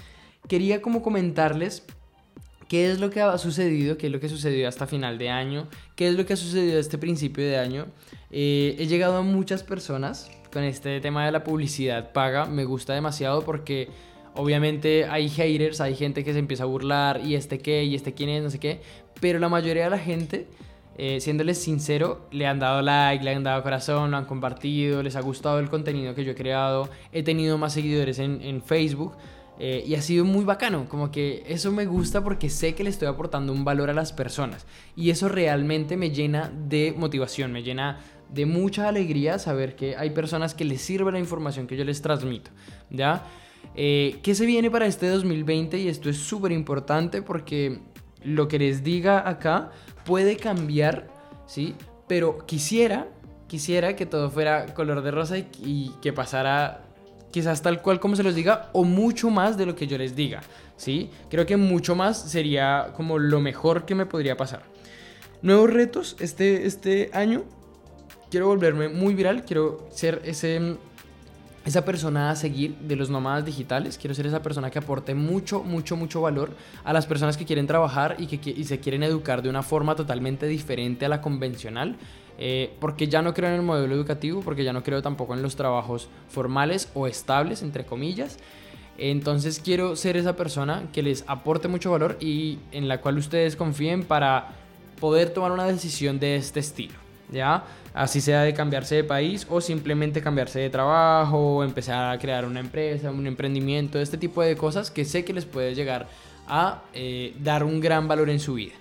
[0.47, 1.83] quería como comentarles
[2.67, 5.67] qué es lo que ha sucedido, qué es lo que sucedió hasta final de año,
[5.95, 7.85] qué es lo que ha sucedido este principio de año.
[8.31, 12.93] Eh, he llegado a muchas personas con este tema de la publicidad paga, me gusta
[12.93, 13.89] demasiado porque
[14.35, 18.13] obviamente hay haters, hay gente que se empieza a burlar y este qué, y este
[18.13, 18.81] quién es, no sé qué,
[19.19, 20.47] pero la mayoría de la gente
[20.97, 25.17] eh, siéndoles sincero, le han dado like, le han dado corazón, lo han compartido, les
[25.17, 29.13] ha gustado el contenido que yo he creado, he tenido más seguidores en, Facebook
[29.59, 32.89] eh, y ha sido muy bacano, como que eso me gusta porque sé que le
[32.89, 37.61] estoy aportando un valor a las personas y eso realmente me llena de motivación, me
[37.61, 41.83] llena de mucha alegría saber que hay personas que les sirve la información que yo
[41.83, 42.51] les transmito,
[42.89, 43.25] ¿ya?
[43.75, 45.77] Eh, ¿Qué se viene para este 2020?
[45.77, 47.79] Y esto es súper importante porque
[48.23, 49.71] lo que les diga acá
[50.05, 51.07] puede cambiar,
[51.45, 51.75] ¿sí?
[52.07, 53.07] Pero quisiera,
[53.47, 56.81] quisiera que todo fuera color de rosa y, que pasara
[57.31, 60.15] quizás tal cual como se los diga o mucho más de lo que yo les
[60.15, 60.41] diga,
[60.77, 61.09] ¿sí?
[61.29, 64.63] Creo que mucho más sería como lo mejor que me podría pasar.
[65.41, 67.43] Nuevos retos este, este año.
[68.31, 70.77] Quiero volverme muy viral, quiero ser ese
[71.65, 73.97] esa persona a seguir de los nómadas digitales.
[73.97, 76.51] Quiero ser esa persona que aporte mucho, mucho, mucho valor
[76.83, 80.45] a las personas que quieren trabajar y que se quieren educar de una forma totalmente
[80.45, 81.97] diferente a la convencional.
[82.37, 85.41] Eh, porque ya no creo en el modelo educativo, porque ya no creo tampoco en
[85.41, 88.37] los trabajos formales o estables, entre comillas.
[88.97, 93.55] Entonces quiero ser esa persona que les aporte mucho valor y en la cual ustedes
[93.55, 94.53] confíen para
[94.99, 97.04] poder tomar una decisión de este estilo.
[97.31, 97.63] ¿Ya?
[97.95, 102.59] así sea de cambiarse de país o simplemente cambiarse de trabajo empezar a crear una
[102.59, 106.07] empresa, un emprendimiento, este tipo de cosas que sé que les puede llegar
[106.47, 108.73] a eh, dar un gran valor en su vida.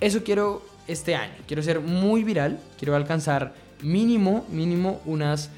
[0.00, 5.50] Eso quiero este año, quiero ser muy viral, quiero alcanzar mínimo, mínimo unas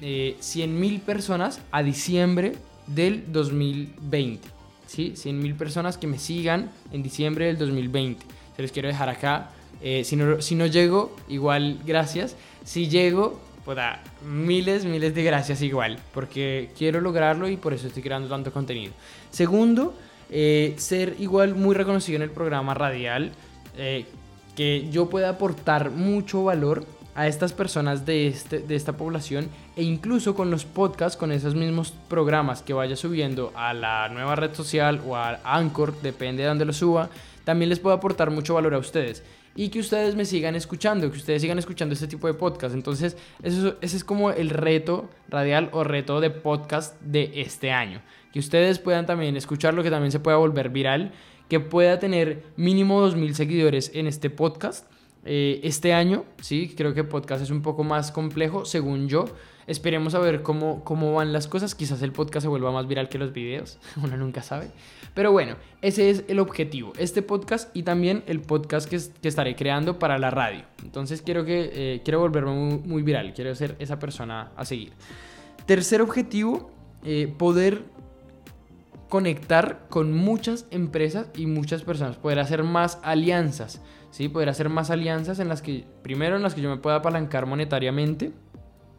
[0.00, 2.54] eh, 100 mil personas a diciembre
[2.86, 4.48] del 2020.
[4.86, 5.12] ¿sí?
[5.16, 8.24] 100 mil personas que me sigan en diciembre del 2020.
[8.56, 9.50] Se les quiero dejar acá
[9.82, 12.36] eh, si, no, si no llego, igual gracias.
[12.64, 13.78] Si llego, pues
[14.24, 18.92] miles, miles de gracias igual, porque quiero lograrlo y por eso estoy creando tanto contenido.
[19.30, 19.94] Segundo,
[20.30, 23.32] eh, ser igual muy reconocido en el programa radial,
[23.76, 24.06] eh,
[24.56, 29.82] que yo pueda aportar mucho valor a estas personas de, este, de esta población e
[29.82, 34.54] incluso con los podcasts, con esos mismos programas que vaya subiendo a la nueva red
[34.54, 37.10] social o a Anchor, depende de dónde lo suba,
[37.44, 39.24] también les puedo aportar mucho valor a ustedes
[39.58, 42.76] y que ustedes me sigan escuchando, que ustedes sigan escuchando este tipo de podcast.
[42.76, 48.00] Entonces, eso, ese es como el reto radial o reto de podcast de este año.
[48.32, 51.10] Que ustedes puedan también escucharlo, que también se pueda volver viral,
[51.48, 54.86] que pueda tener mínimo 2.000 seguidores en este podcast.
[55.30, 59.26] Eh, este año, sí, creo que podcast es un poco más complejo, según yo.
[59.66, 61.74] Esperemos a ver cómo, cómo van las cosas.
[61.74, 64.70] Quizás el podcast se vuelva más viral que los videos, uno nunca sabe.
[65.12, 69.98] Pero bueno, ese es el objetivo, este podcast y también el podcast que, estaré creando
[69.98, 70.62] para la radio.
[70.82, 74.94] Entonces quiero, que, eh, quiero volverme muy, muy, viral, quiero ser esa persona a seguir.
[75.66, 76.70] Tercer objetivo,
[77.04, 77.82] eh, poder
[79.08, 84.28] conectar con muchas empresas y muchas personas, poder hacer más alianzas, ¿sí?
[84.28, 87.46] Poder hacer más alianzas en las que, primero en las que yo me pueda apalancar
[87.46, 88.32] monetariamente,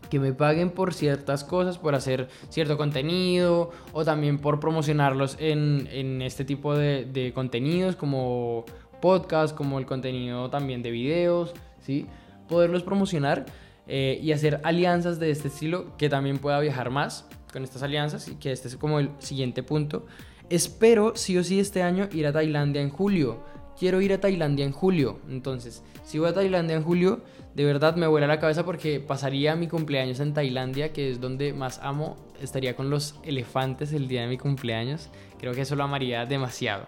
[0.09, 5.87] que me paguen por ciertas cosas, por hacer cierto contenido o también por promocionarlos en,
[5.91, 8.65] en este tipo de, contenidos como
[9.01, 12.07] podcast, como el contenido también de videos, ¿sí?
[12.47, 13.45] Poderlos promocionar
[13.85, 18.27] eh, y hacer alianzas de este estilo que también pueda viajar más con estas alianzas
[18.27, 20.05] y que este es como el siguiente punto.
[20.49, 23.43] Espero sí o sí este año ir a Tailandia en julio.
[23.77, 25.19] Quiero ir a Tailandia en julio.
[25.29, 27.21] Entonces, si voy a Tailandia en julio,
[27.55, 31.53] de verdad me vuela la cabeza porque pasaría mi cumpleaños en Tailandia, que es donde
[31.53, 32.17] más amo.
[32.41, 35.09] Estaría con los elefantes el día de mi cumpleaños.
[35.39, 36.87] Creo que eso lo amaría demasiado.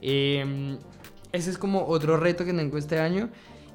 [0.00, 0.78] Eh,
[1.32, 3.30] ese es como otro reto que tengo este año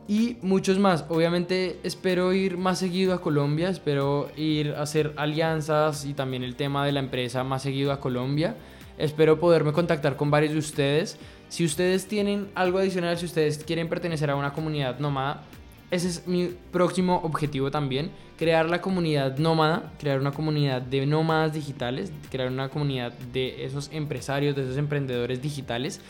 [0.07, 1.05] y muchos más.
[1.09, 6.55] Obviamente espero ir más seguido a Colombia, espero ir a hacer alianzas y también el
[6.55, 8.55] tema de la empresa más seguido a Colombia.
[8.97, 11.17] Espero poderme contactar con varios de ustedes.
[11.49, 15.43] Si ustedes tienen algo adicional, si ustedes quieren pertenecer a una comunidad nómada,
[15.91, 18.11] ese es mi próximo objetivo también.
[18.37, 23.89] Crear la comunidad nómada, crear una comunidad de nómadas digitales, crear una comunidad de esos
[23.93, 26.01] empresarios, de esos emprendedores digitales,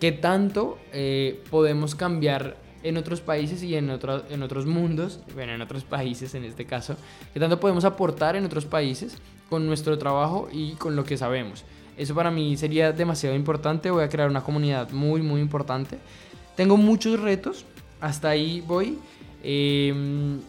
[0.00, 5.52] que tanto eh, podemos cambiar en otros países y en, otro, en otros mundos, bueno,
[5.52, 6.96] en otros países en este caso,
[7.32, 9.16] que tanto podemos aportar en otros países
[9.48, 11.64] con nuestro trabajo y con lo que sabemos.
[11.96, 15.98] Eso para mí sería demasiado importante, voy a crear una comunidad muy, muy importante.
[16.56, 17.64] Tengo muchos retos,
[18.00, 18.98] hasta ahí voy.
[19.42, 20.40] Em,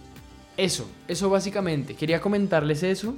[0.58, 1.96] eso, eso básicamente.
[1.96, 3.16] Quería comentarles eso.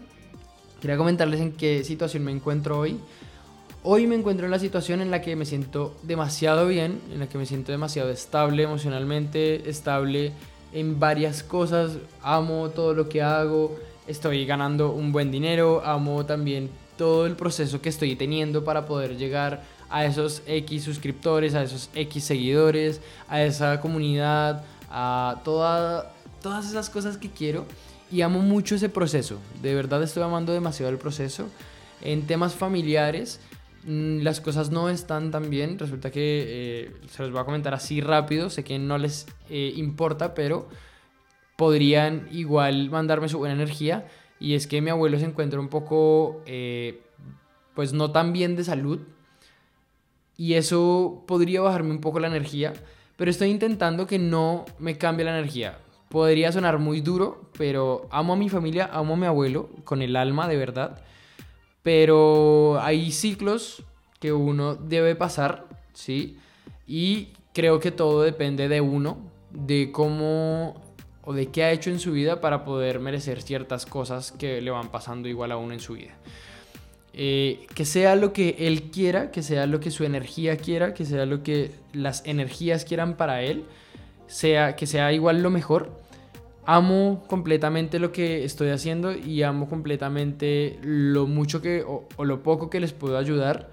[0.81, 2.99] Quería comentarles en qué situación me encuentro hoy.
[3.87, 7.29] Hoy me encuentro en la situación en la que me siento demasiado bien, en la
[7.29, 10.31] que me siento demasiado estable emocionalmente, estable
[10.73, 16.71] en varias cosas, amo todo lo que hago, estoy ganando un buen dinero, amo también
[16.97, 21.91] todo el proceso que estoy teniendo para poder llegar a esos X suscriptores, a esos
[21.93, 27.65] X seguidores, a esa comunidad, a toda, todas esas cosas que quiero.
[28.11, 31.49] Y amo mucho ese proceso, de verdad estoy amando demasiado el proceso.
[32.01, 33.39] En temas familiares,
[33.85, 35.77] las cosas no están tan bien.
[35.77, 38.49] Resulta que eh, se los voy a comentar así rápido.
[38.49, 40.67] Sé que no les eh, importa, pero
[41.55, 44.07] podrían igual mandarme su buena energía.
[44.39, 47.01] Y es que mi abuelo se encuentra un poco, eh,
[47.73, 49.01] pues no tan bien de salud.
[50.37, 52.73] Y eso podría bajarme un poco la energía.
[53.17, 55.77] Pero estoy intentando que no me cambie la energía.
[56.09, 60.15] Podría sonar muy duro, pero amo a mi familia, amo a mi abuelo con el
[60.15, 61.01] alma de verdad.
[61.85, 63.83] Pero hay ciclos
[64.19, 66.39] que uno debe pasar, ¿sí?
[66.87, 69.19] Y creo que todo depende de uno,
[69.51, 70.81] de cómo
[71.21, 74.71] o de qué ha hecho en su vida para poder merecer ciertas cosas que le
[74.71, 76.15] van pasando igual a uno en su vida.
[77.13, 81.05] Eh, que sea lo que él quiera, que sea lo que su energía quiera, que
[81.05, 83.63] sea lo que las energías quieran para él,
[84.25, 85.91] sea, que sea igual lo mejor
[86.65, 92.69] amo completamente lo que estoy haciendo y amo completamente lo mucho que o, lo poco
[92.69, 93.71] que les puedo ayudar.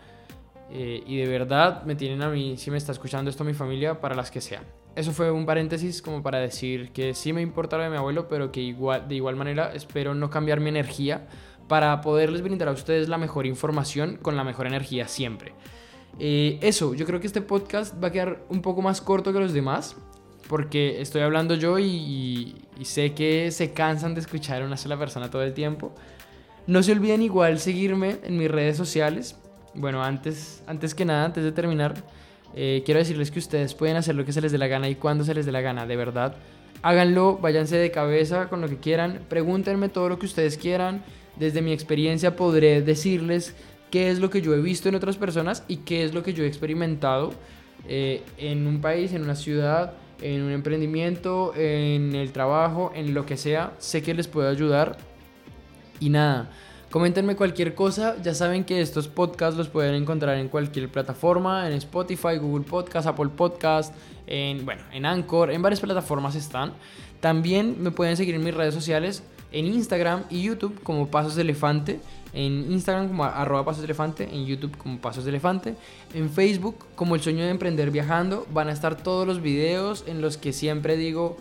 [0.70, 4.00] Eh, y de verdad me tienen a mí, si me está escuchando esto mi familia,
[4.00, 4.64] para las que sean.
[4.94, 8.28] Eso fue un paréntesis como para decir que sí me importa lo de mi abuelo,
[8.28, 11.26] pero que igual, de igual manera espero no cambiar mi energía
[11.68, 15.54] para poderles brindar a ustedes la mejor información con la mejor energía siempre.
[16.18, 19.40] Eh, eso, yo creo que este podcast va a quedar un poco más corto que
[19.40, 19.96] los demás
[20.48, 25.30] porque estoy hablando yo y, sé que se cansan de escuchar a una sola persona
[25.30, 25.92] todo el tiempo.
[26.66, 29.36] No se olviden igual seguirme en mis redes sociales.
[29.74, 31.94] Bueno, antes, antes que nada, antes de terminar,
[32.54, 34.96] eh, quiero decirles que ustedes pueden hacer lo que se les dé la gana y
[34.96, 36.36] cuando se les dé la gana, de verdad.
[36.82, 41.02] Háganlo, váyanse de cabeza con lo que quieran, pregúntenme todo lo que ustedes quieran.
[41.36, 43.54] Desde mi experiencia podré decirles
[43.90, 46.34] qué es lo que yo he visto en otras personas y qué es lo que
[46.34, 47.32] yo he experimentado
[47.88, 53.26] eh, en un país, en una ciudad, en un emprendimiento, en el trabajo, en lo
[53.26, 53.74] que sea.
[53.78, 54.96] Sé que les puedo ayudar.
[56.00, 56.50] Y nada,
[56.90, 58.16] coméntenme cualquier cosa.
[58.22, 63.06] Ya saben que estos podcasts los pueden encontrar en cualquier plataforma, en Spotify, Google Podcast,
[63.06, 63.94] Apple Podcast,
[64.26, 66.72] en, bueno, en Anchor, en varias plataformas están.
[67.20, 69.22] También me pueden seguir en mis redes sociales
[69.52, 72.00] en Instagram y YouTube como Pasos de Elefante.
[72.34, 75.74] En Instagram como arroba Pasos de Elefante, en YouTube como Pasos de Elefante,
[76.14, 78.46] en Facebook como El Sueño de Emprender Viajando.
[78.52, 81.36] Van a estar todos los videos en los que siempre digo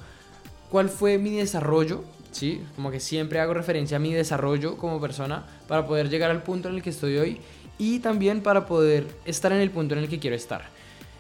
[0.70, 2.62] cuál fue mi desarrollo, ¿sí?
[2.76, 6.68] Como que siempre hago referencia a mi desarrollo como persona para poder llegar al punto
[6.68, 7.40] en el que estoy hoy
[7.78, 10.70] y también para poder estar en el punto en el que quiero estar.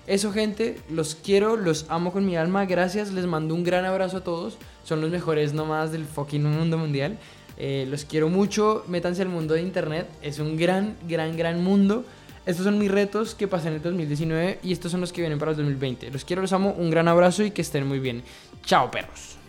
[0.07, 4.17] Eso gente, los quiero, los amo con mi alma, gracias, les mando un gran abrazo
[4.17, 7.17] a todos, son los mejores nomás del fucking mundo mundial.
[7.57, 12.03] Eh, los quiero mucho, métanse al mundo de internet, es un gran, gran, gran mundo.
[12.47, 15.37] Estos son mis retos que pasé en el 2019 y estos son los que vienen
[15.37, 16.09] para el 2020.
[16.09, 18.23] Los quiero, los amo, un gran abrazo y que estén muy bien.
[18.65, 19.40] Chao perros.